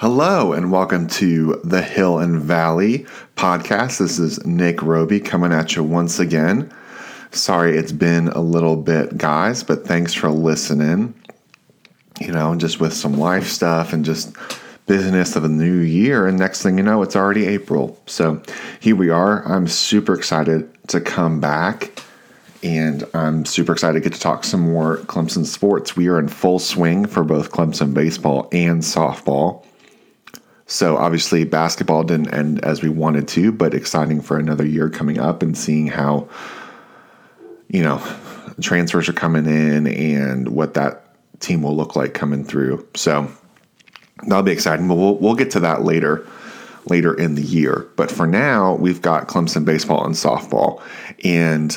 [0.00, 3.04] Hello, and welcome to the Hill and Valley
[3.34, 3.98] podcast.
[3.98, 6.72] This is Nick Roby coming at you once again.
[7.32, 11.14] Sorry it's been a little bit, guys, but thanks for listening.
[12.20, 14.36] You know, just with some life stuff and just
[14.86, 16.28] business of a new year.
[16.28, 18.00] And next thing you know, it's already April.
[18.06, 18.40] So
[18.78, 19.44] here we are.
[19.52, 22.04] I'm super excited to come back.
[22.62, 25.96] And I'm super excited to get to talk some more Clemson sports.
[25.96, 29.64] We are in full swing for both Clemson baseball and softball.
[30.68, 35.18] So obviously, basketball didn't end as we wanted to, but exciting for another year coming
[35.18, 36.28] up and seeing how,
[37.68, 38.02] you know,
[38.60, 41.06] transfers are coming in and what that
[41.40, 42.86] team will look like coming through.
[42.94, 43.32] So
[44.24, 44.86] that'll be exciting.
[44.88, 46.26] But we'll we'll get to that later
[46.84, 47.88] later in the year.
[47.96, 50.82] But for now, we've got Clemson baseball and softball,
[51.24, 51.76] and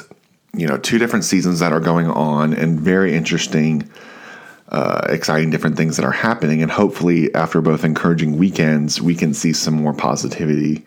[0.53, 3.89] you know, two different seasons that are going on and very interesting
[4.71, 6.61] uh, exciting different things that are happening.
[6.61, 10.85] And hopefully, after both encouraging weekends, we can see some more positivity,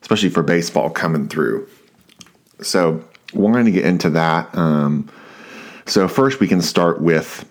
[0.00, 1.68] especially for baseball coming through.
[2.62, 4.56] So, wanting to get into that.
[4.56, 5.10] Um,
[5.86, 7.44] so, first, we can start with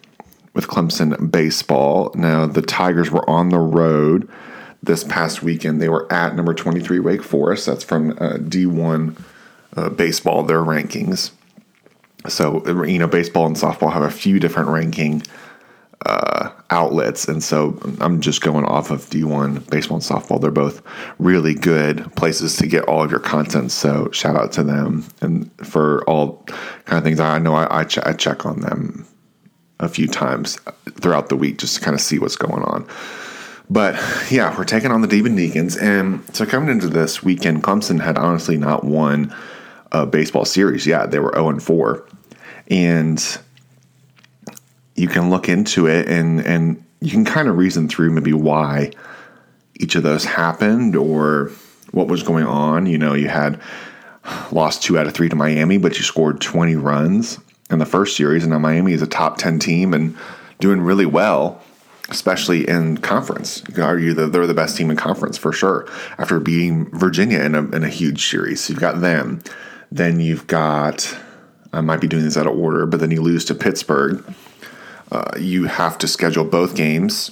[0.53, 2.11] with Clemson baseball.
[2.15, 4.29] Now, the Tigers were on the road
[4.81, 5.81] this past weekend.
[5.81, 7.65] They were at number 23 Wake Forest.
[7.65, 9.21] That's from uh, D1
[9.75, 11.31] uh, baseball, their rankings.
[12.29, 15.21] So, you know, baseball and softball have a few different ranking
[16.05, 17.27] uh, outlets.
[17.27, 20.39] And so I'm just going off of D1 baseball and softball.
[20.39, 20.81] They're both
[21.19, 23.71] really good places to get all of your content.
[23.71, 26.43] So shout out to them and for all
[26.85, 27.19] kind of things.
[27.19, 29.07] I know I, I, ch- I check on them
[29.79, 30.59] a few times
[30.99, 32.87] throughout the week just to kind of see what's going on.
[33.69, 33.95] But
[34.29, 35.75] yeah, we're taking on the Demon Deacons.
[35.75, 39.35] And so coming into this weekend, Clemson had honestly not won
[39.91, 41.11] a baseball series yet.
[41.11, 42.07] They were 0 and 4.
[42.67, 43.39] And
[44.95, 48.91] you can look into it and and you can kind of reason through maybe why
[49.75, 51.51] each of those happened or
[51.91, 52.85] what was going on.
[52.85, 53.59] You know, you had
[54.51, 57.39] lost two out of three to Miami, but you scored 20 runs
[57.69, 58.43] in the first series.
[58.43, 60.17] And now Miami is a top 10 team and
[60.59, 61.61] doing really well,
[62.09, 63.63] especially in conference.
[63.67, 67.39] You can argue that they're the best team in conference for sure after beating Virginia
[67.39, 68.63] in a, in a huge series.
[68.63, 69.41] So you've got them.
[69.91, 71.15] Then you've got,
[71.71, 74.23] I might be doing this out of order, but then you lose to Pittsburgh
[75.15, 77.31] uh, you have to schedule both games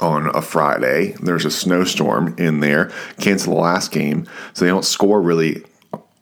[0.00, 1.14] on a Friday.
[1.22, 2.92] There's a snowstorm in there.
[3.18, 5.64] Cancel the last game, so they don't score really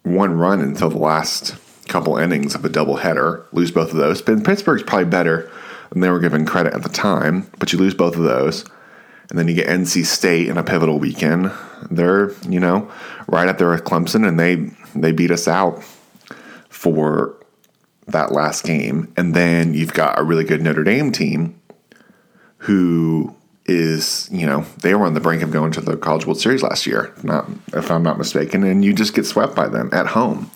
[0.04, 1.56] one run until the last
[1.88, 3.44] couple innings of a doubleheader.
[3.52, 4.22] Lose both of those.
[4.22, 5.50] Pittsburgh's probably better
[5.90, 8.64] than they were given credit at the time, but you lose both of those.
[9.28, 11.50] And then you get NC State in a pivotal weekend.
[11.90, 12.88] They're, you know,
[13.26, 15.82] right up there with Clemson, and they they beat us out
[16.68, 17.34] for
[18.06, 19.12] that last game.
[19.16, 21.60] And then you've got a really good Notre Dame team
[22.58, 23.34] who
[23.66, 26.62] is, you know, they were on the brink of going to the College World Series
[26.62, 30.08] last year, not if I'm not mistaken, and you just get swept by them at
[30.08, 30.50] home.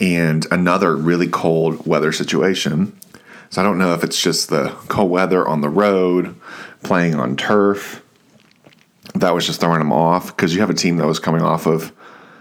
[0.00, 2.98] And another really cold weather situation.
[3.50, 6.34] So I don't know if it's just the cold weather on the road,
[6.82, 8.02] playing on turf.
[9.14, 11.66] That was just throwing them off because you have a team that was coming off
[11.66, 11.92] of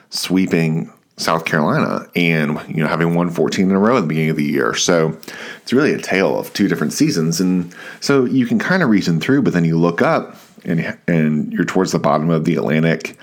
[0.09, 0.91] sweeping
[1.21, 4.37] South Carolina and you know having won 14 in a row at the beginning of
[4.37, 4.73] the year.
[4.73, 5.17] So
[5.61, 9.19] it's really a tale of two different seasons and so you can kind of reason
[9.19, 13.17] through but then you look up and and you're towards the bottom of the Atlantic.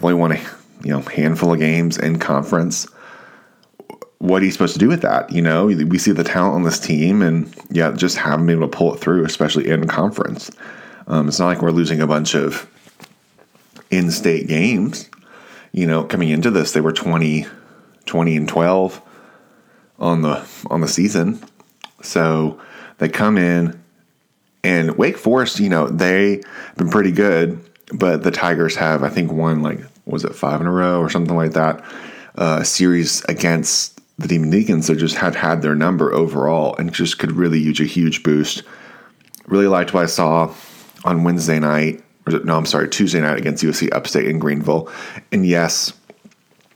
[0.00, 0.40] Only won a
[0.82, 2.86] you know handful of games in conference.
[4.18, 5.30] What are you supposed to do with that?
[5.30, 8.68] You know, we see the talent on this team and yeah, just haven't been able
[8.68, 10.50] to pull it through, especially in conference.
[11.06, 12.68] Um, it's not like we're losing a bunch of
[13.90, 15.08] in-state games
[15.72, 17.46] you know, coming into this, they were 20,
[18.06, 19.02] 20 and 12
[19.98, 21.42] on the on the season.
[22.02, 22.60] So
[22.98, 23.82] they come in
[24.64, 26.42] and Wake Forest, you know, they've
[26.76, 27.60] been pretty good,
[27.92, 31.10] but the Tigers have, I think, won like was it five in a row or
[31.10, 31.84] something like that.
[32.34, 37.18] Uh, series against the Demon Deacons, they just had had their number overall and just
[37.18, 38.62] could really use a huge boost.
[39.46, 40.54] Really liked what I saw
[41.04, 44.90] on Wednesday night no, I'm sorry, Tuesday night against USC Upstate in Greenville.
[45.32, 45.92] And yes,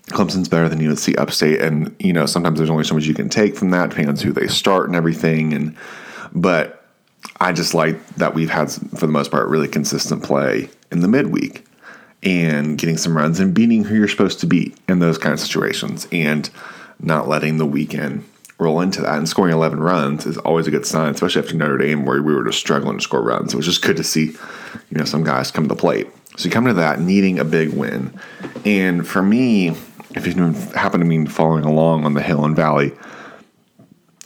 [0.08, 3.28] Clemson's better than USC Upstate, and you know sometimes there's only so much you can
[3.28, 5.52] take from that, depending on who they start and everything.
[5.52, 5.76] And
[6.32, 6.84] but
[7.40, 11.08] I just like that we've had for the most part really consistent play in the
[11.08, 11.64] midweek
[12.22, 15.40] and getting some runs and beating who you're supposed to beat in those kind of
[15.40, 16.50] situations, and
[17.00, 18.24] not letting the weekend
[18.62, 19.18] roll into that.
[19.18, 22.34] And scoring 11 runs is always a good sign, especially after Notre Dame, where we
[22.34, 23.52] were just struggling to score runs.
[23.52, 24.26] It was just good to see,
[24.90, 26.08] you know, some guys come to the plate.
[26.36, 28.18] So you come to that needing a big win.
[28.64, 29.68] And for me,
[30.14, 30.34] if you
[30.74, 32.92] happen to be following along on the Hill and Valley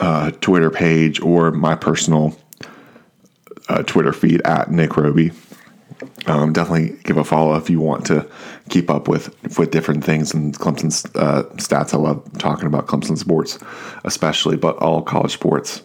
[0.00, 2.38] uh, Twitter page or my personal
[3.68, 5.30] uh, Twitter feed at Nick Roby,
[6.26, 8.28] um, definitely give a follow if you want to
[8.68, 11.94] keep up with with different things and Clemson's uh, stats.
[11.94, 13.58] I love talking about Clemson sports,
[14.04, 15.82] especially, but all college sports.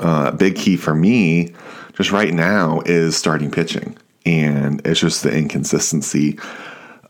[0.00, 1.54] Uh, big key for me,
[1.94, 3.96] just right now, is starting pitching,
[4.26, 6.38] and it's just the inconsistency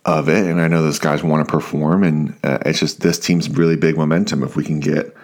[0.05, 0.45] of it.
[0.45, 3.77] And I know those guys want to perform, and uh, it's just this team's really
[3.77, 4.43] big momentum.
[4.43, 5.17] If we can get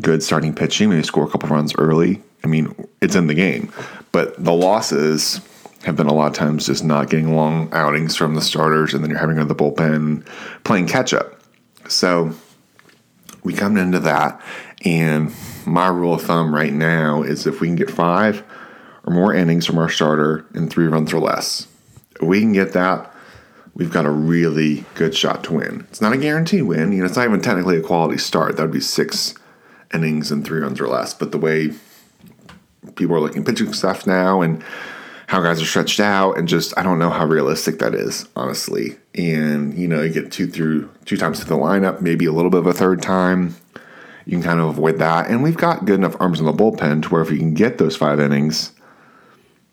[0.00, 2.22] good starting pitching, maybe score a couple runs early.
[2.42, 3.72] I mean, it's in the game,
[4.10, 5.40] but the losses
[5.88, 9.02] have been a lot of times just not getting long outings from the starters, and
[9.02, 10.26] then you're having to the bullpen
[10.62, 11.40] playing catch up.
[11.88, 12.32] So
[13.42, 14.40] we come into that,
[14.84, 15.32] and
[15.66, 18.44] my rule of thumb right now is if we can get five
[19.04, 21.66] or more innings from our starter in three runs or less,
[22.20, 23.14] if we can get that,
[23.74, 25.86] we've got a really good shot to win.
[25.88, 26.92] It's not a guarantee win.
[26.92, 28.56] You know, it's not even technically a quality start.
[28.56, 29.34] That would be six
[29.94, 31.14] innings and three runs or less.
[31.14, 31.72] But the way
[32.96, 34.62] people are looking pitching stuff now and
[35.28, 38.96] how guys are stretched out and just I don't know how realistic that is, honestly.
[39.14, 42.50] And you know, you get two through two times through the lineup, maybe a little
[42.50, 43.54] bit of a third time.
[44.24, 45.28] You can kind of avoid that.
[45.28, 47.76] And we've got good enough arms in the bullpen to where if you can get
[47.76, 48.72] those five innings,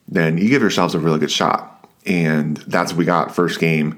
[0.09, 1.89] then you give yourselves a really good shot.
[2.05, 3.97] And that's what we got first game.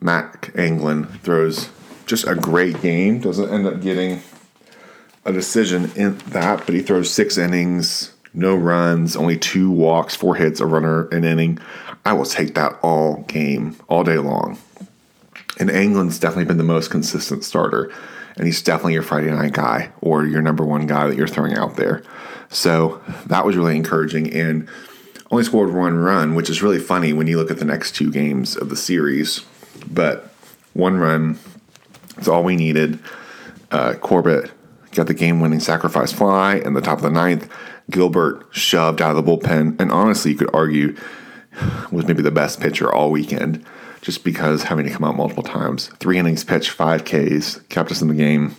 [0.00, 1.70] Mack Anglin throws
[2.04, 3.20] just a great game.
[3.20, 4.20] Doesn't end up getting
[5.24, 10.36] a decision in that, but he throws six innings, no runs, only two walks, four
[10.36, 11.58] hits, a runner, an inning.
[12.04, 14.58] I will take that all game, all day long.
[15.58, 17.92] And Anglin's definitely been the most consistent starter,
[18.36, 21.54] and he's definitely your Friday night guy or your number one guy that you're throwing
[21.54, 22.02] out there.
[22.48, 24.68] So that was really encouraging, and
[25.30, 28.10] only scored one run, which is really funny when you look at the next two
[28.10, 29.44] games of the series.
[29.88, 30.32] But
[30.72, 31.38] one run
[32.18, 32.98] is all we needed.
[33.70, 34.50] Uh, Corbett
[34.92, 37.48] got the game winning sacrifice fly in the top of the ninth.
[37.90, 40.96] Gilbert shoved out of the bullpen, and honestly, you could argue
[41.90, 43.64] was maybe the best pitcher all weekend,
[44.00, 45.88] just because having to come out multiple times.
[45.98, 48.56] Three innings pitched, five Ks, kept us in the game,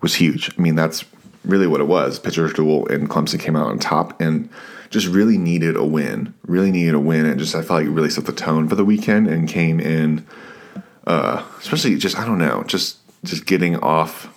[0.00, 0.50] was huge.
[0.56, 1.04] I mean, that's
[1.44, 2.18] really what it was.
[2.18, 4.48] Pitcher's duel, and Clemson came out on top, and
[4.90, 6.34] just really needed a win.
[6.46, 8.74] Really needed a win, and just I felt like it really set the tone for
[8.74, 10.26] the weekend, and came in,
[11.06, 14.28] uh, especially just I don't know, just just getting off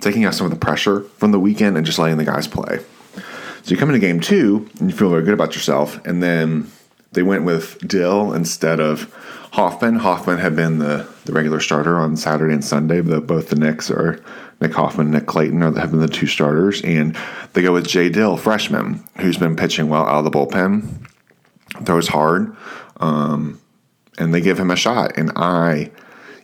[0.00, 2.80] taking out some of the pressure from the weekend and just letting the guys play.
[3.62, 6.70] So you come into game two and you feel very good about yourself, and then
[7.12, 9.12] they went with Dill instead of
[9.52, 9.96] Hoffman.
[9.96, 13.00] Hoffman had been the, the regular starter on Saturday and Sunday.
[13.00, 14.22] but both the Knicks are
[14.60, 17.16] Nick Hoffman and Nick Clayton are, have been the two starters, and
[17.52, 21.08] they go with Jay Dill, freshman, who's been pitching well out of the bullpen,
[21.84, 22.56] throws hard,
[22.98, 23.60] um,
[24.18, 25.16] and they give him a shot.
[25.16, 25.90] And I,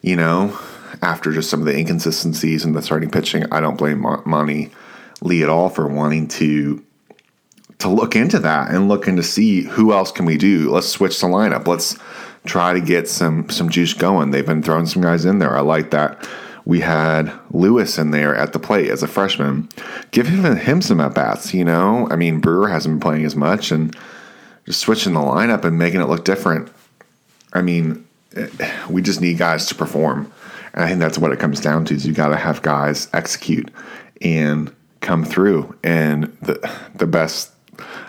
[0.03, 0.59] you know,
[1.03, 4.71] after just some of the inconsistencies in the starting pitching, I don't blame Monte
[5.21, 6.83] Lee at all for wanting to
[7.79, 10.71] to look into that and looking to see who else can we do.
[10.71, 11.67] Let's switch the lineup.
[11.67, 11.99] Let's
[12.45, 14.31] try to get some some juice going.
[14.31, 15.57] They've been throwing some guys in there.
[15.57, 16.29] I like that.
[16.65, 19.69] We had Lewis in there at the plate as a freshman.
[20.13, 21.53] Give him, him some at bats.
[21.53, 23.97] You know, I mean Brewer hasn't been playing as much, and
[24.67, 26.71] just switching the lineup and making it look different.
[27.53, 28.07] I mean,
[28.37, 28.49] eh,
[28.89, 30.33] we just need guys to perform.
[30.75, 33.09] And I think that's what it comes down to is you got to have guys
[33.13, 33.71] execute
[34.21, 35.77] and come through.
[35.83, 37.53] And the, the best,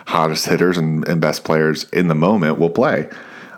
[0.06, 3.08] hottest hitters and, and best players in the moment will play.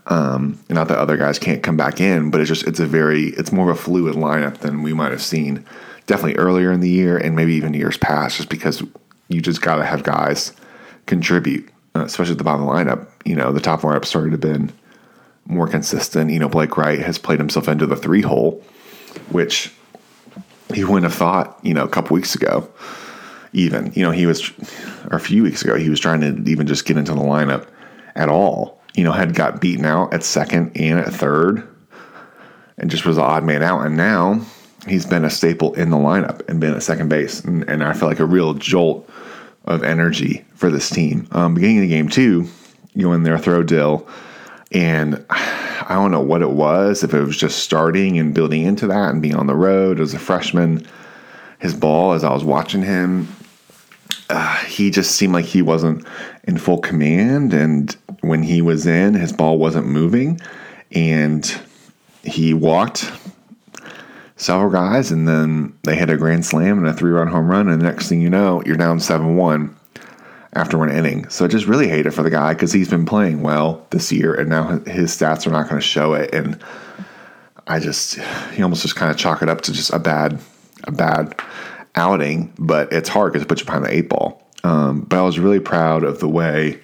[0.06, 3.28] Um, not that other guys can't come back in, but it's just, it's a very,
[3.30, 5.64] it's more of a fluid lineup than we might have seen
[6.06, 8.82] definitely earlier in the year and maybe even years past, just because
[9.28, 10.52] you just got to have guys
[11.06, 13.08] contribute, uh, especially at the bottom of the lineup.
[13.24, 14.72] You know, the top lineup started to been
[15.46, 16.30] more consistent.
[16.30, 18.62] You know, Blake Wright has played himself into the three hole
[19.30, 19.72] which
[20.74, 22.68] he wouldn't have thought, you know, a couple weeks ago.
[23.52, 24.50] Even, you know, he was,
[25.10, 27.68] or a few weeks ago, he was trying to even just get into the lineup
[28.14, 28.82] at all.
[28.94, 31.66] You know, had got beaten out at second and at third,
[32.78, 33.86] and just was the odd man out.
[33.86, 34.40] And now
[34.86, 37.40] he's been a staple in the lineup and been at second base.
[37.40, 39.08] And, and I feel like a real jolt
[39.64, 41.28] of energy for this team.
[41.32, 42.46] Um, beginning of the game, too,
[42.94, 44.06] you go in there, throw Dill,
[44.72, 48.86] and I don't know what it was, if it was just starting and building into
[48.88, 50.86] that and being on the road as a freshman.
[51.58, 53.28] His ball, as I was watching him,
[54.28, 56.04] uh, he just seemed like he wasn't
[56.44, 57.54] in full command.
[57.54, 60.40] And when he was in, his ball wasn't moving.
[60.92, 61.46] And
[62.24, 63.10] he walked
[64.36, 67.68] several guys, and then they hit a grand slam and a three run home run.
[67.68, 69.76] And the next thing you know, you're down 7 1
[70.56, 71.28] after one inning.
[71.28, 74.10] So I just really hate it for the guy because he's been playing well this
[74.10, 76.34] year, and now his stats are not going to show it.
[76.34, 76.58] And
[77.66, 78.18] I just
[78.54, 80.38] he almost just kind of chalk it up to just a bad
[80.84, 81.40] a bad
[81.94, 82.52] outing.
[82.58, 84.42] But it's hard because it puts you behind the eight ball.
[84.64, 86.80] Um, but I was really proud of the way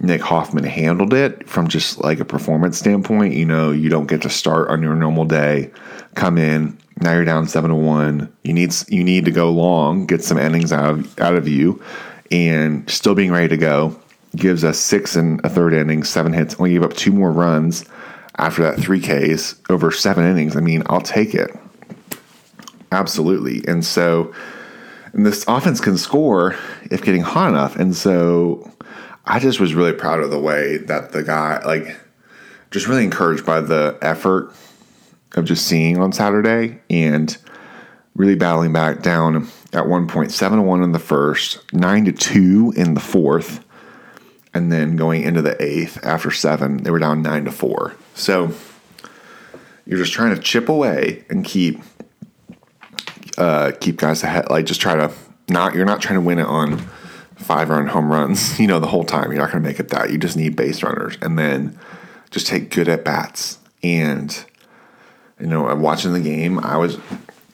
[0.00, 3.34] Nick Hoffman handled it from just like a performance standpoint.
[3.34, 5.70] You know, you don't get to start on your normal day,
[6.14, 8.32] come in, now you're down seven to one.
[8.44, 11.82] You need you need to go long, get some innings out of out of you,
[12.30, 13.98] and still being ready to go.
[14.36, 17.84] Gives us six and a third inning, seven hits, only gave up two more runs
[18.36, 20.56] after that three Ks over seven innings.
[20.56, 21.50] I mean, I'll take it.
[22.92, 23.66] Absolutely.
[23.66, 24.34] And so
[25.12, 26.54] and this offense can score
[26.90, 27.76] if getting hot enough.
[27.76, 28.70] And so
[29.24, 31.96] I just was really proud of the way that the guy, like,
[32.70, 34.52] just really encouraged by the effort
[35.34, 37.36] of just seeing on Saturday and
[38.18, 39.36] really battling back down
[39.72, 43.64] at 1.71 in the first, nine to two in the fourth,
[44.52, 47.94] and then going into the eighth after seven, they were down nine to four.
[48.14, 48.52] So
[49.86, 51.80] you're just trying to chip away and keep
[53.38, 54.50] uh, keep guys ahead.
[54.50, 55.12] Like just try to
[55.48, 56.78] not you're not trying to win it on
[57.36, 58.58] five run home runs.
[58.60, 60.10] You know the whole time you're not going to make it that.
[60.10, 61.78] You just need base runners, and then
[62.30, 63.58] just take good at bats.
[63.84, 64.44] And
[65.38, 66.98] you know, watching the game, I was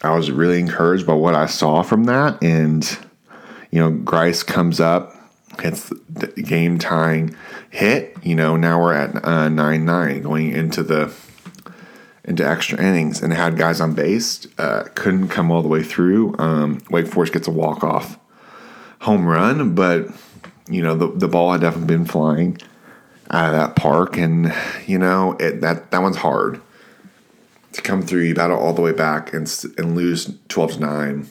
[0.05, 2.43] I was really encouraged by what I saw from that.
[2.43, 2.87] And
[3.71, 5.17] you know, Grice comes up,
[5.61, 7.35] hits the game tying
[7.71, 8.17] hit.
[8.23, 11.13] You know, now we're at uh, nine nine going into the
[12.25, 14.47] into extra innings and had guys on base.
[14.59, 16.35] Uh, couldn't come all the way through.
[16.39, 18.19] Um, Wake Forest gets a walk off
[19.01, 20.09] home run, but
[20.69, 22.59] you know the the ball had definitely been flying
[23.31, 24.55] out of that park, and
[24.87, 26.61] you know it, that that one's hard
[27.75, 28.23] to come through.
[28.23, 31.29] You battle all the way back and and lose twelve to nine.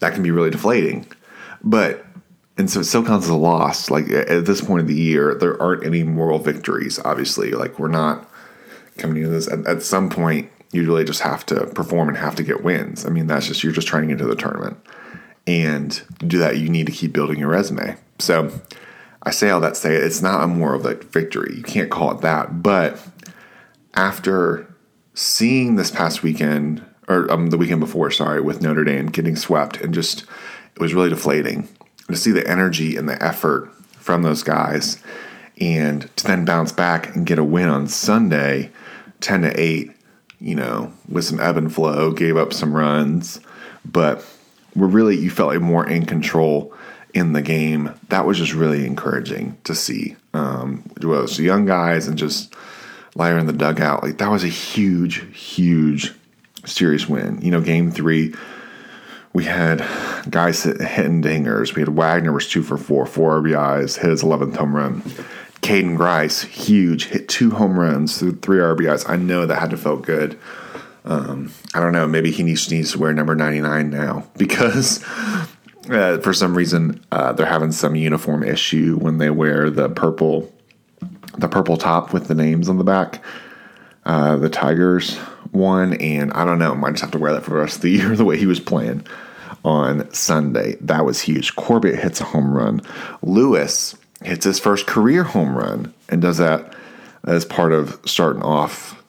[0.00, 1.06] That can be really deflating,
[1.62, 2.04] but
[2.58, 3.90] and so it a loss.
[3.90, 6.98] Like at this point of the year, there aren't any moral victories.
[7.04, 8.28] Obviously, like we're not
[8.96, 9.48] coming into this.
[9.48, 13.04] At, at, some point, you really just have to perform and have to get wins.
[13.04, 14.78] I mean, that's just you're just trying to get into the tournament,
[15.46, 17.96] and to do that, you need to keep building your resume.
[18.18, 18.50] So,
[19.22, 21.54] I say all that to say it's not a moral victory.
[21.56, 22.62] You can't call it that.
[22.62, 22.98] But
[23.94, 24.74] after
[25.16, 29.80] seeing this past weekend or um, the weekend before, sorry, with Notre Dame getting swept,
[29.80, 30.24] and just
[30.74, 31.68] it was really deflating
[32.08, 35.02] to see the energy and the effort from those guys
[35.58, 38.70] and to then bounce back and get a win on Sunday
[39.20, 39.90] 10 to 8,
[40.40, 43.40] you know, with some ebb and flow, gave up some runs,
[43.84, 44.24] but
[44.74, 46.74] we're really, you felt like more in control
[47.14, 47.90] in the game.
[48.10, 50.16] That was just really encouraging to see.
[50.34, 52.54] Um, the young guys and just
[53.16, 54.02] liar in the dugout.
[54.02, 56.12] Like that was a huge, huge
[56.64, 57.40] serious win.
[57.40, 58.34] You know, game three,
[59.32, 59.78] we had
[60.30, 61.74] guys hitting dingers.
[61.74, 65.02] We had Wagner was two for four, four RBIs, hit his 11th home run.
[65.62, 69.08] Caden Grice, huge, hit two home runs three RBIs.
[69.08, 70.38] I know that had to felt good.
[71.04, 72.06] Um, I don't know.
[72.06, 75.02] Maybe he needs, needs to wear number 99 now because
[75.90, 80.52] uh, for some reason uh, they're having some uniform issue when they wear the purple,
[81.38, 83.22] the purple top with the names on the back.
[84.04, 85.16] Uh, the Tigers
[85.50, 86.74] one, and I don't know.
[86.74, 88.14] Might just have to wear that for the rest of the year.
[88.14, 89.06] The way he was playing
[89.64, 91.56] on Sunday, that was huge.
[91.56, 92.82] Corbett hits a home run.
[93.22, 96.74] Lewis hits his first career home run and does that
[97.24, 99.02] as part of starting off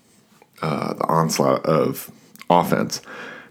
[0.61, 2.11] uh, the onslaught of
[2.49, 3.01] offense.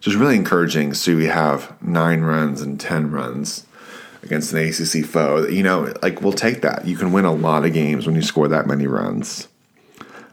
[0.01, 0.95] Just really encouraging.
[0.95, 3.67] So we have nine runs and 10 runs
[4.27, 5.47] against an ACC foe.
[5.47, 6.87] You know, like we'll take that.
[6.87, 9.49] You can win a lot of games when you score that many runs.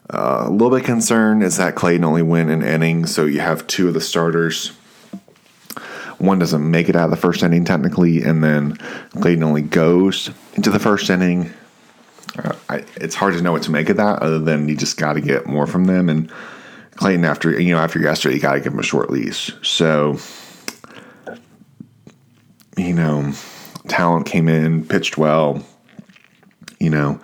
[0.09, 3.65] Uh, a little bit concerned is that Clayton only win an inning, so you have
[3.67, 4.73] two of the starters
[6.23, 8.77] one doesn't make it out of the first inning technically, and then
[9.19, 11.51] Clayton only goes into the first inning.
[12.37, 14.97] Uh, I, it's hard to know what to make of that, other than you just
[14.97, 16.09] got to get more from them.
[16.09, 16.31] And
[16.95, 19.51] Clayton, after you know, after yesterday, you got to give him a short leash.
[19.63, 20.17] So,
[22.77, 23.33] you know,
[23.87, 25.63] Tallent came in, pitched well.
[26.79, 27.19] You know,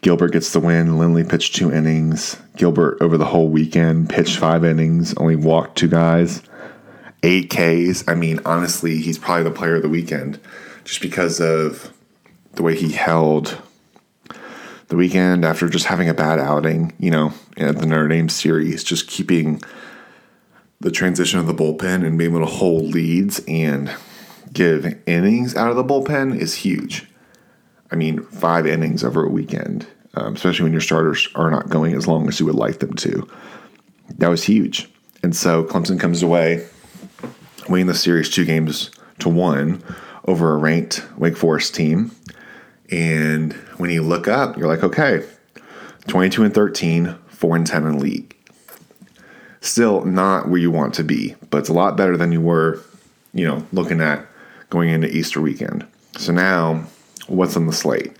[0.00, 0.98] Gilbert gets the win.
[0.98, 2.36] Lindley pitched two innings.
[2.56, 6.42] Gilbert over the whole weekend pitched five innings, only walked two guys
[7.22, 8.04] eight Ks.
[8.08, 10.40] I mean, honestly, he's probably the player of the weekend
[10.84, 11.92] just because of
[12.54, 13.58] the way he held
[14.88, 18.84] the weekend after just having a bad outing, you know, at the Notre Dame series,
[18.84, 19.62] just keeping
[20.80, 23.90] the transition of the bullpen and being able to hold leads and
[24.52, 27.06] give innings out of the bullpen is huge.
[27.90, 31.94] I mean, five innings over a weekend, um, especially when your starters are not going
[31.94, 33.28] as long as you would like them to.
[34.18, 34.88] That was huge.
[35.22, 36.66] And so Clemson comes away
[37.68, 39.82] winning the series two games to one
[40.24, 42.10] over a ranked Wake Forest team.
[42.90, 45.26] And when you look up, you're like, okay,
[46.08, 48.36] 22 and 13, 4 and 10 in league.
[49.60, 52.80] Still not where you want to be, but it's a lot better than you were,
[53.32, 54.26] you know, looking at
[54.72, 55.86] going into Easter weekend.
[56.16, 56.86] So now,
[57.26, 58.16] what's on the slate?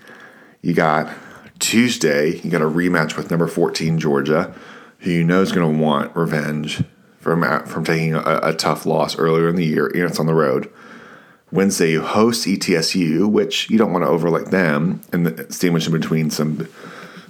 [0.61, 1.11] You got
[1.57, 4.53] Tuesday, you got a rematch with number 14 Georgia,
[4.99, 6.83] who you know is going to want revenge
[7.19, 10.33] from from taking a, a, tough loss earlier in the year, and it's on the
[10.35, 10.71] road.
[11.51, 16.29] Wednesday, you host ETSU, which you don't want to overlook them, and sandwich in between
[16.29, 16.67] some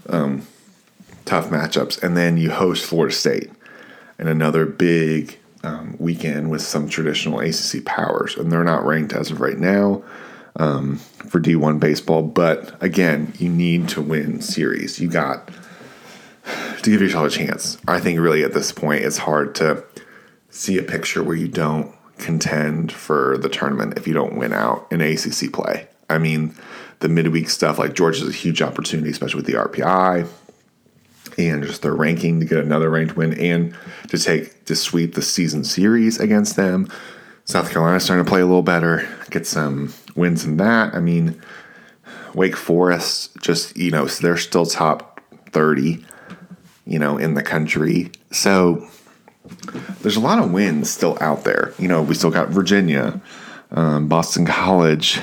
[0.09, 0.45] um,
[1.23, 3.49] tough matchups, and then you host Florida State,
[4.19, 9.32] and another big um, weekend with some traditional ACC powers, and they're not ranked as
[9.32, 10.03] of right now
[10.58, 12.22] um, for D1 baseball.
[12.22, 15.00] But again, you need to win series.
[15.00, 15.50] You got
[16.84, 17.77] to give yourself a chance.
[17.88, 19.84] I think really at this point, it's hard to
[20.50, 24.88] see a picture where you don't contend for the tournament if you don't win out
[24.91, 25.88] in ACC play.
[26.10, 26.53] I mean,
[27.00, 30.27] the midweek stuff like Georgia's a huge opportunity, especially with the RPI
[31.37, 33.75] and just their ranking to get another ranked win and
[34.09, 36.89] to take to sweep the season series against them.
[37.45, 40.95] South Carolina's starting to play a little better, get some wins in that.
[40.95, 41.41] I mean,
[42.33, 45.21] Wake Forest just, you know, they're still top
[45.51, 46.03] 30,
[46.85, 48.11] you know, in the country.
[48.31, 48.87] So
[50.01, 51.73] there's a lot of wins still out there.
[51.77, 53.21] You know, we still got Virginia,
[53.71, 55.19] um, Boston College,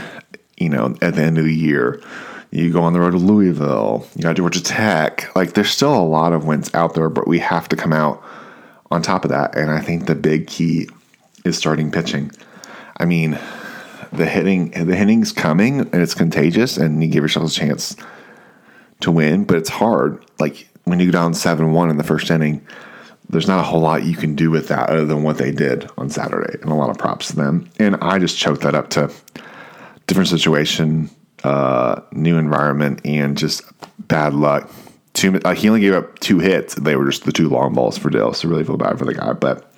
[0.58, 2.02] you know, at the end of the year.
[2.50, 5.34] You go on the road to Louisville, you got Georgia Tech.
[5.36, 8.22] Like, there's still a lot of wins out there, but we have to come out
[8.90, 9.56] on top of that.
[9.56, 10.88] And I think the big key
[11.44, 12.32] is starting pitching.
[12.96, 13.38] I mean,
[14.12, 17.96] the hitting the hitting's coming and it's contagious and you give yourself a chance
[19.00, 20.24] to win, but it's hard.
[20.38, 22.66] Like when you go down seven one in the first inning,
[23.28, 25.88] there's not a whole lot you can do with that other than what they did
[25.96, 27.70] on Saturday, and a lot of props to them.
[27.78, 29.12] And I just choked that up to
[30.08, 31.08] different situation,
[31.44, 33.62] uh, new environment, and just
[33.98, 34.70] bad luck.
[35.12, 36.74] Two, uh, he only gave up two hits.
[36.74, 39.14] They were just the two long balls for Dill, so really feel bad for the
[39.14, 39.32] guy.
[39.32, 39.70] But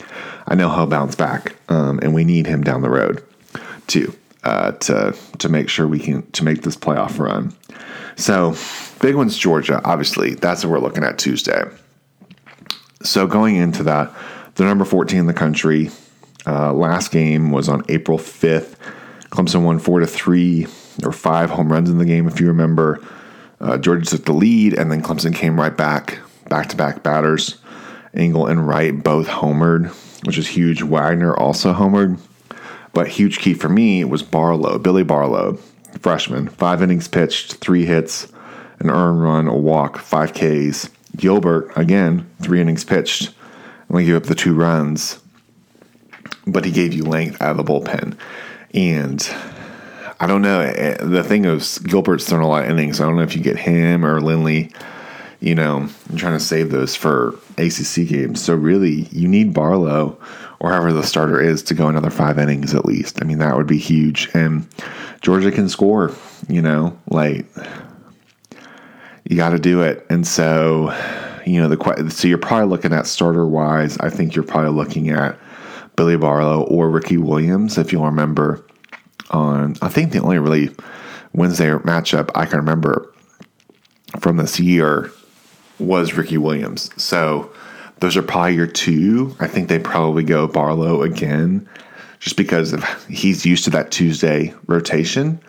[0.47, 3.25] I know he'll bounce back, um, and we need him down the road
[3.87, 4.15] too
[4.45, 7.55] uh, to to make sure we can to make this playoff run.
[8.17, 8.55] So
[9.01, 9.81] big one's Georgia.
[9.85, 11.63] Obviously, that's what we're looking at Tuesday.
[13.03, 14.13] So going into that,
[14.55, 15.91] the number 14 in the country.
[16.45, 18.75] Uh, last game was on April 5th.
[19.31, 20.67] Clemson won four to three
[21.05, 23.01] or five home runs in the game, if you remember.
[23.61, 27.59] Uh, Georgia took the lead, and then Clemson came right back, back to back batters.
[28.15, 29.89] Ingle and Wright both homered,
[30.27, 30.83] which is huge.
[30.83, 32.19] Wagner also homered.
[32.93, 35.59] But huge key for me was Barlow, Billy Barlow,
[36.01, 38.31] freshman, five innings pitched, three hits,
[38.81, 40.91] an earned run, a walk, five Ks.
[41.17, 43.33] Gilbert, again, three innings pitched,
[43.91, 45.21] only gave up the two runs,
[46.47, 48.17] but he gave you length out of the bullpen.
[48.75, 49.21] And
[50.23, 50.61] I don't know.
[50.61, 53.01] Eh, the thing is, Gilbert's thrown a lot of innings.
[53.01, 54.71] I don't know if you get him or Lindley.
[55.41, 58.41] You know, I'm trying to save those for ACC games.
[58.41, 60.17] So really, you need Barlow
[60.61, 63.21] or however the starter is to go another five innings at least.
[63.21, 64.31] I mean, that would be huge.
[64.33, 64.69] And
[65.23, 66.15] Georgia can score.
[66.49, 67.45] You know, like
[69.29, 70.07] you got to do it.
[70.09, 70.93] And so,
[71.45, 73.99] you know, the so you're probably looking at starter wise.
[73.99, 75.37] I think you're probably looking at
[75.97, 78.65] Billy Barlow or Ricky Williams, if you'll remember.
[79.33, 80.71] On I think the only really
[81.33, 83.13] Wednesday matchup I can remember
[84.21, 85.11] from this year
[85.79, 86.91] was Ricky Williams.
[87.03, 87.51] So
[88.01, 89.37] those are probably your two.
[89.41, 91.69] I think they probably go Barlow again,
[92.19, 95.41] just because of, he's used to that Tuesday rotation,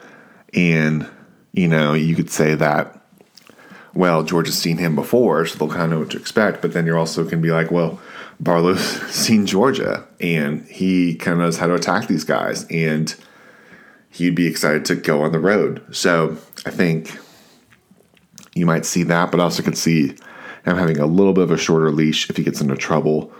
[0.53, 1.07] and
[1.51, 2.99] you know you could say that.
[3.95, 6.63] Well, Georgia has seen him before, so they'll kind of know what to expect.
[6.63, 7.99] But then you're also can be like, well,
[8.39, 8.81] Barlow's
[9.13, 13.15] seen Georgia, and he kind of knows how to attack these guys, and
[14.13, 15.83] he'd be excited to go on the road.
[15.91, 17.17] So I think
[18.53, 20.09] you might see that, but I also could see
[20.65, 23.33] him having a little bit of a shorter leash if he gets into trouble.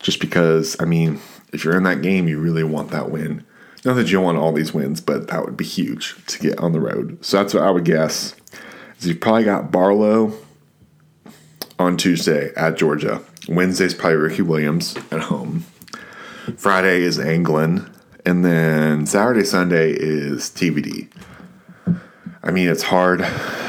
[0.00, 1.20] Just because, I mean,
[1.52, 3.44] if you're in that game, you really want that win.
[3.84, 6.72] Not that you want all these wins, but that would be huge to get on
[6.72, 7.24] the road.
[7.24, 8.34] So that's what I would guess.
[8.98, 10.34] Is you've probably got Barlow
[11.78, 13.20] on Tuesday at Georgia.
[13.48, 15.64] Wednesday's probably Ricky Williams at home.
[16.56, 17.92] Friday is Anglin.
[18.24, 21.08] And then Saturday, Sunday is TBD.
[22.42, 23.20] I mean, it's hard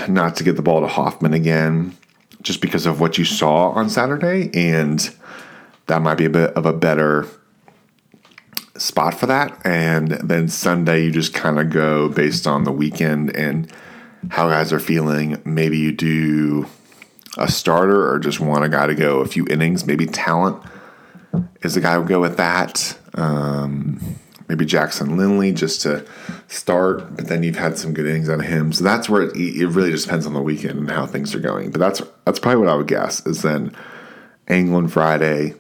[0.08, 1.96] not to get the ball to Hoffman again
[2.42, 4.50] just because of what you saw on Saturday.
[4.54, 5.10] And
[5.88, 7.28] that might be a bit of a better
[8.76, 9.60] spot for that.
[9.66, 13.72] And then Sunday, you just kind of go based on the weekend and
[14.30, 15.42] how guys are feeling.
[15.46, 16.68] Maybe you do
[17.38, 19.86] a starter or just want a guy to go a few innings.
[19.86, 20.64] Maybe Tallent
[21.62, 22.98] is the guy who go with that.
[23.16, 26.06] Um, maybe Jackson Lindley just to
[26.48, 28.74] start, but then you've had some good innings of him.
[28.74, 31.40] So that's where it, it, really just depends on the weekend and how things are
[31.40, 31.72] going.
[31.72, 33.76] But that's that's probably what I would guess is then
[34.48, 35.56] Anglin Friday,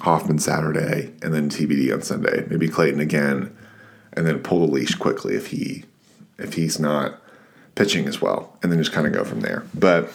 [0.00, 2.46] Hoffman Saturday, and then TBD on Sunday.
[2.48, 3.56] Maybe Clayton again,
[4.12, 5.84] and then pull the leash quickly if he
[6.38, 7.20] if he's not
[7.74, 9.64] pitching as well, and then just kind of go from there.
[9.74, 10.12] But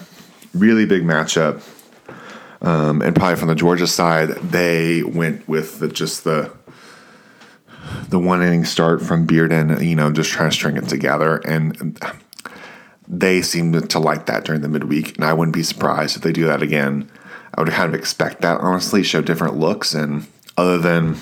[0.53, 1.61] really big matchup.
[2.61, 6.49] Um, and probably from the Georgia side, they went with the, just the
[8.09, 11.37] the one inning start from Bearden, you know, just trying to string it together.
[11.37, 11.99] And
[13.07, 15.15] they seemed to like that during the midweek.
[15.15, 17.09] And I wouldn't be surprised if they do that again.
[17.55, 19.93] I would kind of expect that, honestly, show different looks.
[19.93, 20.25] And
[20.57, 21.17] other than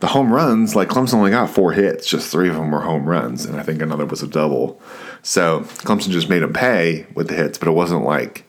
[0.00, 3.06] the home runs, like Clemson only got four hits, just three of them were home
[3.06, 3.44] runs.
[3.44, 4.80] And I think another was a double.
[5.22, 8.44] So Clemson just made them pay with the hits, but it wasn't like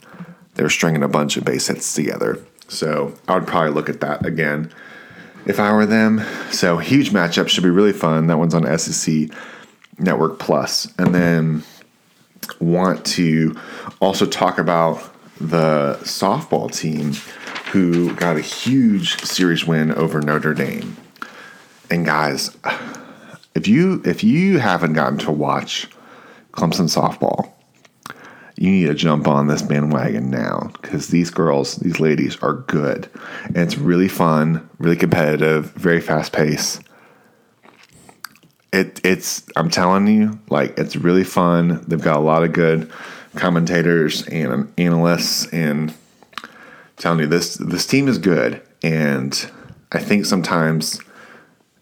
[0.55, 2.39] they were stringing a bunch of base hits together.
[2.67, 4.73] So I would probably look at that again
[5.47, 6.23] if I were them.
[6.51, 8.27] So huge matchup should be really fun.
[8.27, 9.29] That one's on SEC
[9.97, 11.63] Network Plus, and then
[12.59, 13.55] want to
[13.99, 17.13] also talk about the softball team
[17.71, 20.95] who got a huge series win over Notre Dame.
[21.89, 22.55] And guys,
[23.55, 25.87] if you if you haven't gotten to watch
[26.51, 27.51] Clemson softball,
[28.57, 33.07] you need to jump on this bandwagon now because these girls, these ladies are good.
[33.45, 36.81] And it's really fun, really competitive, very fast paced.
[38.73, 41.83] It, it's, I'm telling you, like, it's really fun.
[41.87, 42.91] They've got a lot of good
[43.35, 45.47] commentators and analysts.
[45.47, 45.91] And
[46.43, 46.49] I'm
[46.97, 48.61] telling you, this, this team is good.
[48.81, 49.51] And
[49.91, 50.99] I think sometimes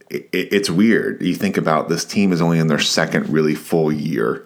[0.10, 1.22] it, it's weird.
[1.22, 4.46] You think about this team is only in their second really full year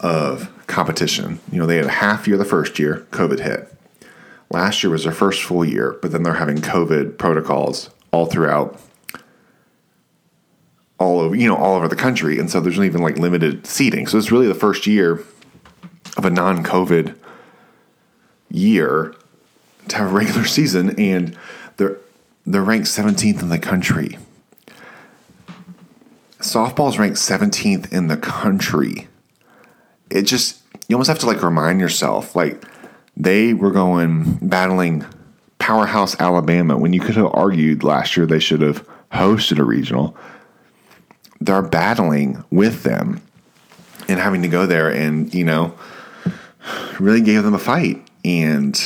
[0.00, 1.40] of competition.
[1.50, 3.72] You know, they had a half year the first year, COVID hit.
[4.50, 8.80] Last year was their first full year, but then they're having COVID protocols all throughout
[10.98, 12.38] all over, you know, all over the country.
[12.38, 14.06] And so there's not even like limited seating.
[14.06, 15.22] So it's really the first year
[16.16, 17.16] of a non-COVID
[18.50, 19.14] year
[19.88, 21.36] to have a regular season and
[21.76, 21.98] they're
[22.48, 24.16] they're ranked 17th in the country.
[26.38, 29.08] Softball is ranked 17th in the country
[30.10, 32.64] it just you almost have to like remind yourself like
[33.16, 35.04] they were going battling
[35.58, 40.16] powerhouse Alabama when you could have argued last year they should have hosted a regional.
[41.40, 43.22] They're battling with them
[44.08, 45.74] and having to go there and, you know,
[46.98, 48.06] really gave them a fight.
[48.24, 48.78] And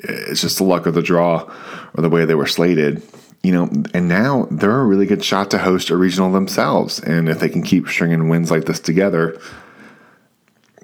[0.00, 1.50] it's just the luck of the draw
[1.94, 3.02] or the way they were slated,
[3.42, 3.70] you know.
[3.94, 7.00] And now they're a really good shot to host a regional themselves.
[7.00, 9.40] And if they can keep stringing wins like this together,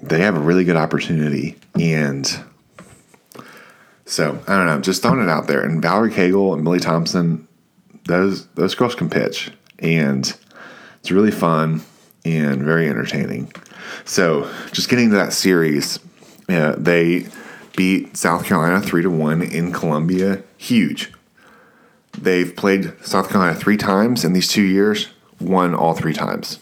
[0.03, 1.57] they have a really good opportunity.
[1.79, 2.25] And
[4.05, 5.63] so I don't know, just throwing it out there.
[5.63, 7.47] And Valerie Cagle and Millie Thompson,
[8.05, 10.35] those those girls can pitch, and
[10.99, 11.81] it's really fun
[12.25, 13.51] and very entertaining.
[14.05, 15.99] So just getting to that series,
[16.49, 17.27] uh, they
[17.75, 20.43] beat South Carolina three to one in Columbia.
[20.57, 21.11] Huge.
[22.17, 25.07] They've played South Carolina three times in these two years,
[25.39, 26.59] won all three times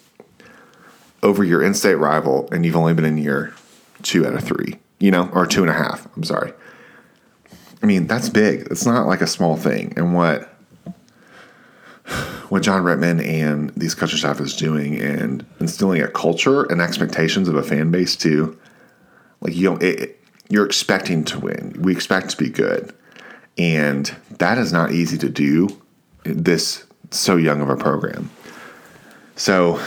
[1.23, 3.53] over your in-state rival, and you've only been in year
[4.01, 6.07] two out of three, you know, or two and a half.
[6.15, 6.53] I'm sorry.
[7.83, 8.67] I mean, that's big.
[8.71, 9.93] It's not like a small thing.
[9.95, 10.47] And what
[12.49, 17.47] what John Rittman and these coaching staff is doing and instilling a culture and expectations
[17.47, 18.59] of a fan base too.
[19.39, 21.75] Like you don't, it, you're expecting to win.
[21.79, 22.93] We expect to be good,
[23.57, 25.69] and that is not easy to do.
[26.23, 28.29] This so young of a program.
[29.35, 29.77] So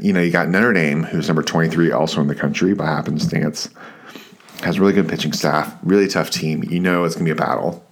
[0.00, 3.68] you know, you got Notre Dame, who's number 23, also in the country by happenstance,
[4.62, 6.64] has really good pitching staff, really tough team.
[6.64, 7.84] You know it's going to be a battle,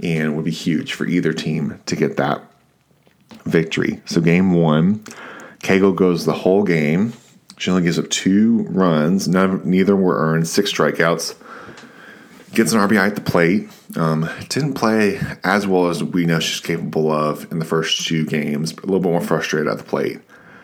[0.00, 2.42] and it would be huge for either team to get that
[3.44, 4.00] victory.
[4.04, 5.00] So, game one,
[5.60, 7.12] Cagle goes the whole game.
[7.58, 11.36] She only gives up two runs, none, neither were earned, six strikeouts.
[12.54, 13.70] Gets an RBI at the plate.
[13.96, 18.26] Um, didn't play as well as we know she's capable of in the first two
[18.26, 20.20] games, a little bit more frustrated at the plate.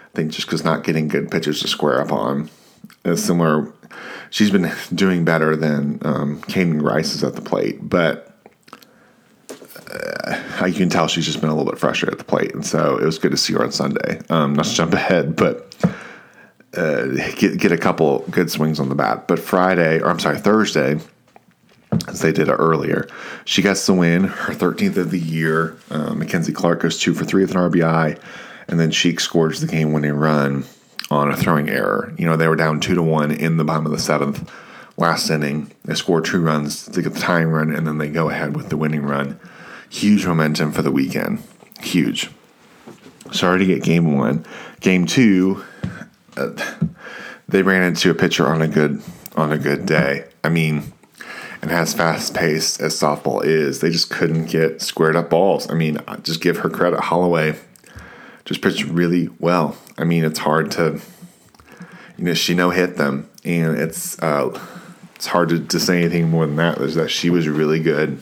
[0.08, 2.50] I think just because not getting good pitches to square up on.
[3.04, 3.72] is similar,
[4.30, 8.28] she's been doing better than um, Caden Grice is at the plate, but
[9.90, 12.66] uh, you can tell she's just been a little bit frustrated at the plate, and
[12.66, 14.20] so it was good to see her on Sunday.
[14.30, 15.74] Um, not to jump ahead, but
[16.76, 19.28] uh, get get a couple good swings on the bat.
[19.28, 20.98] But Friday, or I'm sorry, Thursday,
[22.08, 23.08] as they did it earlier,
[23.44, 25.76] she gets the win, her 13th of the year.
[25.90, 28.20] Uh, McKenzie Clark goes two for three with an RBI
[28.68, 30.64] and then Sheik scores the game winning run
[31.10, 32.12] on a throwing error.
[32.18, 34.50] You know, they were down two to one in the bottom of the seventh
[34.96, 35.70] last inning.
[35.84, 38.68] They score two runs to get the tying run, and then they go ahead with
[38.68, 39.40] the winning run.
[39.88, 41.42] Huge momentum for the weekend.
[41.80, 42.30] Huge.
[43.32, 44.44] Sorry to get game one.
[44.80, 45.64] Game two,
[46.36, 46.52] uh,
[47.48, 49.02] they ran into a pitcher on a good
[49.36, 50.26] on a good day.
[50.44, 50.92] I mean,
[51.62, 55.70] and as fast paced as softball is, they just couldn't get squared up balls.
[55.70, 57.00] I mean, just give her credit.
[57.00, 57.56] Holloway
[58.48, 59.76] just pitched really well.
[59.98, 61.02] I mean, it's hard to
[62.16, 64.58] you know, she no hit them, and it's uh,
[65.14, 66.78] it's hard to, to say anything more than that.
[66.78, 68.18] Is that she was really good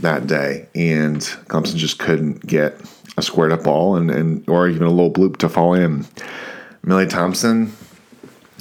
[0.00, 2.80] that day, and Clemson just couldn't get
[3.16, 6.04] a squared up ball and, and or even a little bloop to fall in.
[6.82, 7.72] Millie Thompson,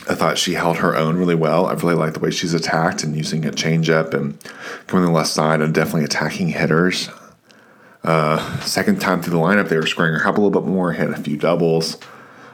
[0.07, 1.65] I thought she held her own really well.
[1.65, 4.39] I really like the way she's attacked and using a changeup and
[4.85, 7.09] coming to the left side and definitely attacking hitters.
[8.03, 10.91] Uh, second time through the lineup, they were squaring her up a little bit more,
[10.91, 11.97] hit a few doubles.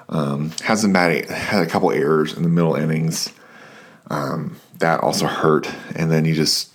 [0.09, 3.33] Um, hasn't bad, had a couple errors in the middle innings.
[4.09, 5.69] Um, that also hurt.
[5.95, 6.71] And then you just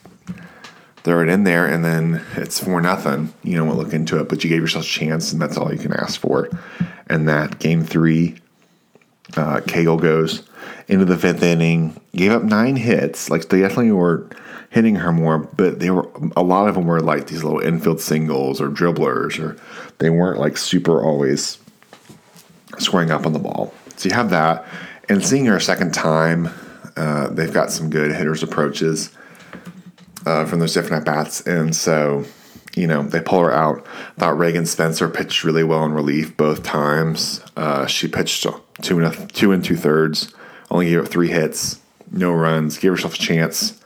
[1.04, 3.32] throw it in there, and then it's for nothing.
[3.42, 5.78] You don't look into it, but you gave yourself a chance, and that's all you
[5.78, 6.48] can ask for.
[7.08, 8.36] And that game three,
[9.36, 10.48] uh, Cagle goes
[10.88, 13.30] into the fifth inning, gave up nine hits.
[13.30, 14.28] Like they definitely were
[14.74, 18.00] hitting her more, but they were a lot of them were like these little infield
[18.00, 19.56] singles or dribblers, or
[19.98, 21.58] they weren't like super always
[22.78, 23.72] scoring up on the ball.
[23.96, 24.66] So you have that,
[25.08, 26.48] and seeing her a second time,
[26.96, 29.16] uh, they've got some good hitters approaches
[30.26, 32.24] uh, from those different at bats, and so
[32.74, 33.86] you know they pull her out.
[34.18, 37.44] Thought Reagan Spencer pitched really well in relief both times.
[37.56, 38.44] Uh, she pitched
[38.82, 40.34] two and a, two and two thirds,
[40.68, 43.80] only gave up three hits, no runs, gave herself a chance.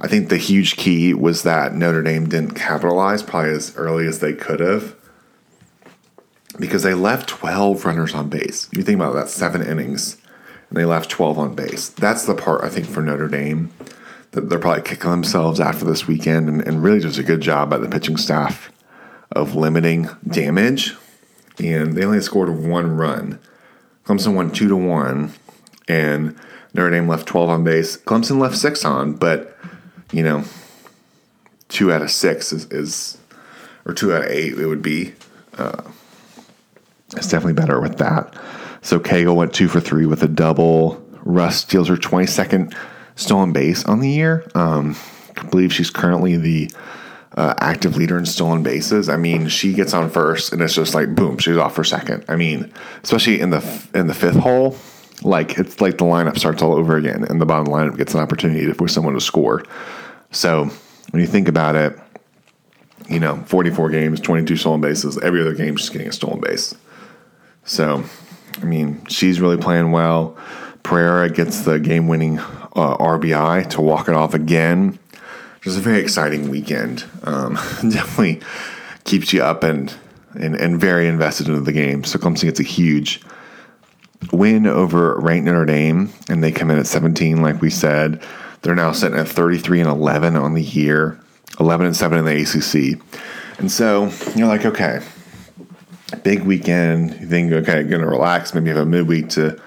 [0.00, 4.20] I think the huge key was that Notre Dame didn't capitalize probably as early as
[4.20, 4.96] they could have
[6.58, 8.68] because they left 12 runners on base.
[8.72, 10.16] You think about that, seven innings,
[10.68, 11.90] and they left 12 on base.
[11.90, 13.70] That's the part I think for Notre Dame
[14.30, 17.68] that they're probably kicking themselves after this weekend and, and really does a good job
[17.68, 18.72] by the pitching staff
[19.32, 20.94] of limiting damage.
[21.58, 23.38] And they only scored one run.
[24.04, 25.34] Clemson won two to one,
[25.88, 26.36] and
[26.72, 27.98] Notre Dame left 12 on base.
[27.98, 29.56] Clemson left six on, but
[30.12, 30.44] you know,
[31.68, 33.18] two out of six is, is
[33.84, 35.14] or two out of eight, it would be.
[35.56, 35.82] Uh,
[37.16, 38.34] it's definitely better with that.
[38.82, 41.04] So Cagle went two for three with a double.
[41.22, 42.74] Russ steals her 22nd
[43.16, 44.48] stolen base on the year.
[44.54, 44.96] Um,
[45.36, 46.70] I believe she's currently the
[47.36, 49.08] uh, active leader in stolen bases.
[49.08, 52.24] I mean, she gets on first, and it's just like boom, she's off for second.
[52.28, 54.76] I mean, especially in the in the fifth hole,
[55.22, 58.20] like it's like the lineup starts all over again, and the bottom lineup gets an
[58.20, 59.64] opportunity for someone to score.
[60.30, 60.70] So
[61.10, 61.98] when you think about it,
[63.08, 66.74] you know, 44 games, 22 stolen bases, every other game she's getting a stolen base.
[67.64, 68.04] So,
[68.60, 70.36] I mean, she's really playing well.
[70.82, 74.98] Pereira gets the game winning uh, RBI to walk it off again.
[75.60, 77.04] Just a very exciting weekend.
[77.24, 78.40] Um, definitely
[79.04, 79.94] keeps you up and,
[80.34, 82.04] and, and very invested into the game.
[82.04, 83.20] So Clemson gets a huge
[84.32, 88.22] win over ranked Notre Dame, and they come in at 17, like we said.
[88.62, 91.18] They're now sitting at 33 and 11 on the year,
[91.58, 93.00] 11 and 7 in the ACC.
[93.58, 95.00] And so you're like, okay,
[96.22, 97.20] big weekend.
[97.20, 99.60] You think, okay, going to relax, maybe have a midweek to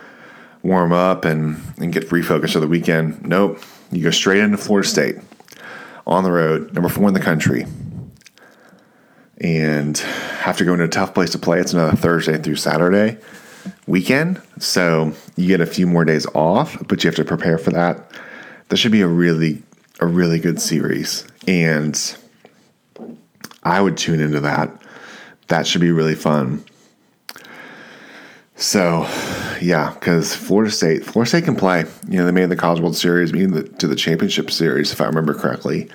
[0.61, 3.25] warm up and, and get refocused for the weekend.
[3.25, 3.59] Nope.
[3.91, 5.15] You go straight into Florida State
[6.07, 7.65] on the road, number four in the country,
[9.39, 11.59] and have to go into a tough place to play.
[11.59, 13.17] It's another Thursday through Saturday
[13.87, 14.41] weekend.
[14.59, 18.11] So you get a few more days off, but you have to prepare for that.
[18.69, 19.61] That should be a really,
[19.99, 21.25] a really good series.
[21.47, 21.99] And
[23.63, 24.71] I would tune into that.
[25.47, 26.63] That should be really fun.
[28.55, 29.01] So,
[29.61, 31.85] yeah, because Florida State, Florida State can play.
[32.07, 35.05] You know, they made the College World Series, meaning to the championship series, if I
[35.05, 35.89] remember correctly.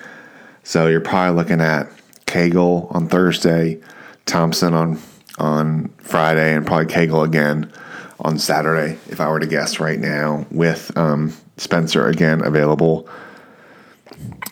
[0.63, 1.89] So you're probably looking at
[2.25, 3.79] Cagle on Thursday,
[4.25, 4.99] Thompson on
[5.39, 7.71] on Friday, and probably Cagle again
[8.19, 13.07] on Saturday, if I were to guess right now, with um, Spencer again available.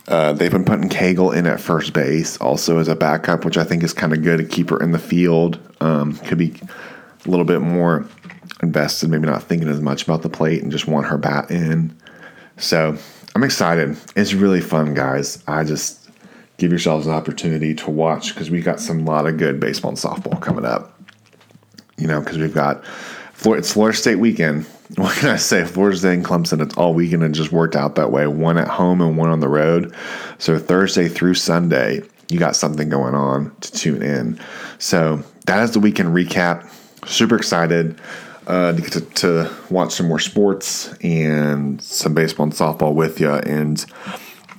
[0.08, 3.64] Uh, they've been putting Cagle in at first base, also as a backup, which I
[3.64, 5.60] think is kind of good to keep her in the field.
[5.82, 6.54] Um, could be
[7.26, 8.08] a little bit more
[8.62, 11.96] invested, maybe not thinking as much about the plate and just want her bat in.
[12.58, 12.98] So
[13.36, 13.98] I'm excited.
[14.16, 15.44] It's really fun, guys.
[15.48, 16.10] I just
[16.58, 19.98] give yourselves an opportunity to watch because we got some lot of good baseball and
[19.98, 21.00] softball coming up.
[21.98, 22.86] You know, because we've got
[23.34, 24.66] Florida, it's Florida State weekend.
[24.96, 25.66] What can I say?
[25.66, 28.26] Florida and Clemson, it's all weekend and just worked out that way.
[28.26, 29.94] One at home and one on the road.
[30.38, 34.40] So Thursday through Sunday, you got something going on to tune in.
[34.80, 36.70] So that is the weekend recap
[37.06, 38.00] super excited
[38.48, 43.20] uh, to get to, to, watch some more sports and some baseball and softball with
[43.20, 43.32] you.
[43.32, 43.80] And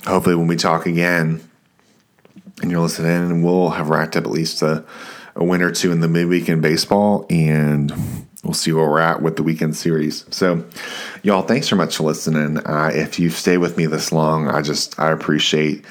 [0.06, 1.40] hopefully, when we talk again
[2.60, 4.84] and you're listening, we'll have racked up at least a,
[5.36, 7.92] a win or two in the midweek in baseball, and
[8.44, 10.24] we'll see where we're at with the weekend series.
[10.30, 10.64] So,
[11.22, 12.58] y'all, thanks so much for listening.
[12.58, 15.84] Uh, if you've stayed with me this long, I just I appreciate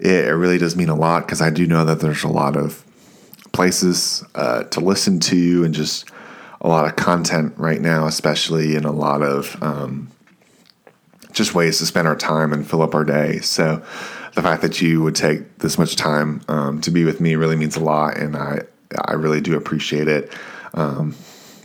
[0.00, 0.26] it.
[0.26, 2.84] It really does mean a lot because I do know that there's a lot of
[3.52, 6.08] places uh, to listen to and just
[6.60, 10.10] a lot of content right now, especially in a lot of um,
[11.32, 13.38] just ways to spend our time and fill up our day.
[13.40, 13.82] So
[14.34, 17.56] the fact that you would take this much time um, to be with me really
[17.56, 18.60] means a lot, and I
[19.06, 20.32] I really do appreciate it.
[20.74, 21.14] Um,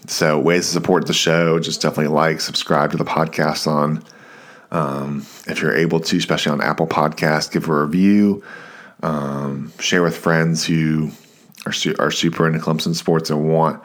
[0.07, 4.03] so ways to support the show, just definitely like, subscribe to the podcast on
[4.71, 8.43] um, if you're able to, especially on Apple Podcast, give a review,
[9.03, 11.11] um, share with friends who
[11.65, 13.81] are su- are super into Clemson sports and want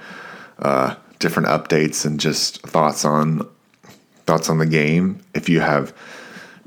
[0.58, 3.48] uh, different updates and just thoughts on
[4.26, 5.20] thoughts on the game.
[5.34, 5.94] If you have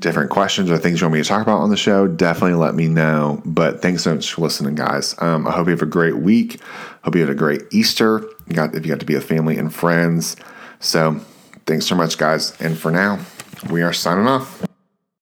[0.00, 2.74] different questions or things you want me to talk about on the show, definitely let
[2.74, 3.42] me know.
[3.44, 5.14] But thanks so much for listening, guys.
[5.18, 6.60] Um, I hope you have a great week.
[7.02, 8.22] Hope you had a great Easter.
[8.46, 10.36] You got if you got to be with family and friends.
[10.80, 11.20] So
[11.66, 12.58] thanks so much, guys.
[12.60, 13.20] And for now,
[13.70, 14.64] we are signing off.